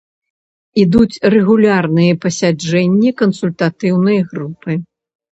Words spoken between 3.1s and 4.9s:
кансультатыўнай групы.